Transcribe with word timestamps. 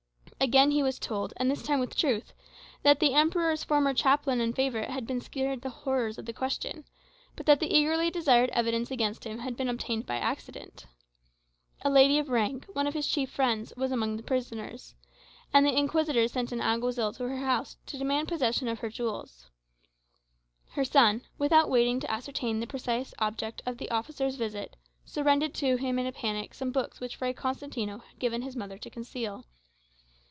Again 0.41 0.71
he 0.71 0.81
was 0.81 0.97
told, 0.97 1.33
and 1.37 1.51
this 1.51 1.61
time 1.61 1.79
with 1.79 1.95
truth, 1.95 2.33
that 2.81 2.99
the 2.99 3.13
Emperor's 3.13 3.63
former 3.63 3.93
chaplain 3.93 4.41
and 4.41 4.55
favourite 4.55 4.89
had 4.89 5.05
been 5.05 5.21
spared 5.21 5.61
the 5.61 5.69
horrors 5.69 6.17
of 6.17 6.25
the 6.25 6.33
Question, 6.33 6.83
but 7.35 7.45
that 7.45 7.59
the 7.59 7.71
eagerly 7.71 8.09
desired 8.09 8.49
evidence 8.49 8.89
against 8.89 9.23
him 9.23 9.37
had 9.37 9.55
been 9.55 9.69
obtained 9.69 10.07
by 10.07 10.15
accident. 10.17 10.87
A 11.83 11.91
lady 11.91 12.17
of 12.17 12.29
rank, 12.29 12.65
one 12.73 12.87
of 12.87 12.95
his 12.95 13.05
chief 13.05 13.29
friends, 13.29 13.71
was 13.77 13.91
amongst 13.91 14.17
the 14.17 14.23
prisoners; 14.27 14.95
and 15.53 15.63
the 15.63 15.77
Inquisitors 15.77 16.31
sent 16.31 16.51
an 16.51 16.59
Alguazil 16.59 17.13
to 17.17 17.29
her 17.29 17.37
house 17.45 17.77
to 17.85 17.99
demand 17.99 18.27
possession 18.27 18.67
of 18.67 18.79
her 18.79 18.89
jewels. 18.89 19.51
Her 20.69 20.83
son, 20.85 21.21
without 21.37 21.69
waiting 21.69 21.99
to 21.99 22.09
ascertain 22.11 22.59
the 22.61 22.65
precise 22.65 23.13
object 23.19 23.61
of 23.67 23.77
the 23.77 23.91
officer's 23.91 24.37
visit, 24.37 24.75
surrendered 25.05 25.53
to 25.55 25.75
him 25.75 25.99
in 25.99 26.07
a 26.07 26.11
panic 26.11 26.55
some 26.55 26.71
books 26.71 26.99
which 26.99 27.15
Fray 27.15 27.31
Constantino 27.31 27.99
had 27.99 28.17
given 28.17 28.41
his 28.41 28.55
mother 28.55 28.79
to 28.79 28.89
conceal. 28.89 29.45